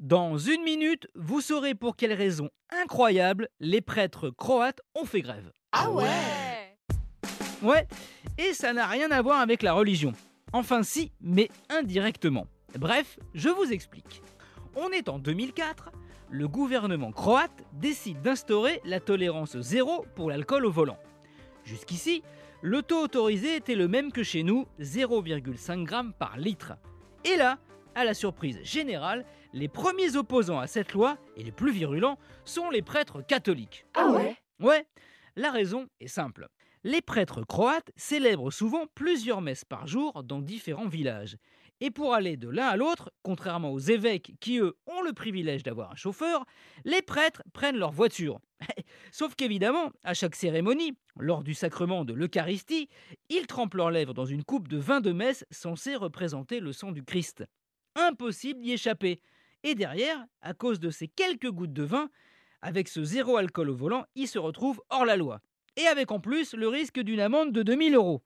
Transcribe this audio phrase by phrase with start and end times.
[0.00, 2.50] Dans une minute, vous saurez pour quelles raisons
[2.82, 5.52] incroyables les prêtres croates ont fait grève.
[5.70, 6.76] Ah ouais
[7.62, 7.86] Ouais,
[8.36, 10.12] et ça n'a rien à voir avec la religion.
[10.52, 12.48] Enfin si, mais indirectement.
[12.76, 14.20] Bref, je vous explique.
[14.74, 15.92] On est en 2004,
[16.28, 20.98] le gouvernement croate décide d'instaurer la tolérance zéro pour l'alcool au volant.
[21.62, 22.24] Jusqu'ici,
[22.62, 26.72] le taux autorisé était le même que chez nous, 0,5 g par litre.
[27.24, 27.58] Et là,
[27.94, 32.70] à la surprise générale, les premiers opposants à cette loi, et les plus virulents, sont
[32.70, 33.86] les prêtres catholiques.
[33.94, 34.36] Ah ouais?
[34.60, 34.86] Ouais,
[35.36, 36.48] la raison est simple.
[36.82, 41.36] Les prêtres croates célèbrent souvent plusieurs messes par jour dans différents villages.
[41.80, 45.62] Et pour aller de l'un à l'autre, contrairement aux évêques qui, eux, ont le privilège
[45.62, 46.44] d'avoir un chauffeur,
[46.84, 48.38] les prêtres prennent leur voiture.
[49.12, 52.88] Sauf qu'évidemment, à chaque cérémonie, lors du sacrement de l'Eucharistie,
[53.28, 56.92] ils trempent leurs lèvres dans une coupe de vin de messe censée représenter le sang
[56.92, 57.44] du Christ.
[57.94, 59.20] Impossible d'y échapper.
[59.62, 62.10] Et derrière, à cause de ces quelques gouttes de vin,
[62.60, 65.40] avec ce zéro alcool au volant, il se retrouve hors la loi.
[65.76, 68.22] Et avec en plus le risque d'une amende de 2000 euros.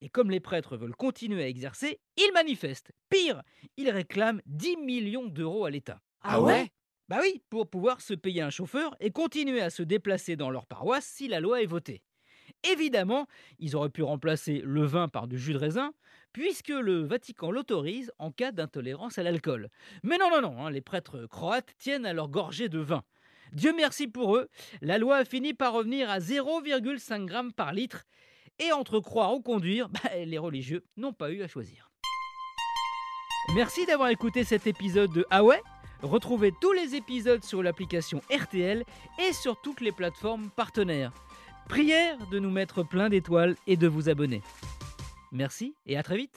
[0.00, 2.92] Et comme les prêtres veulent continuer à exercer, ils manifestent.
[3.08, 3.42] Pire,
[3.76, 6.00] ils réclament 10 millions d'euros à l'État.
[6.22, 6.70] Ah ouais?
[7.08, 10.66] Bah oui, pour pouvoir se payer un chauffeur et continuer à se déplacer dans leur
[10.66, 12.02] paroisse si la loi est votée.
[12.64, 13.26] Évidemment,
[13.58, 15.92] ils auraient pu remplacer le vin par du jus de raisin,
[16.32, 19.68] puisque le Vatican l'autorise en cas d'intolérance à l'alcool.
[20.02, 23.02] Mais non, non, non, hein, les prêtres croates tiennent à leur gorgée de vin.
[23.52, 24.48] Dieu merci pour eux,
[24.82, 28.04] la loi a fini par revenir à 0,5 g par litre,
[28.58, 31.90] et entre croire ou conduire, bah, les religieux n'ont pas eu à choisir.
[33.54, 35.42] Merci d'avoir écouté cet épisode de Ah
[36.02, 38.84] Retrouvez tous les épisodes sur l'application RTL
[39.18, 41.12] et sur toutes les plateformes partenaires.
[41.68, 44.42] Prière de nous mettre plein d'étoiles et de vous abonner.
[45.32, 46.32] Merci et à très vite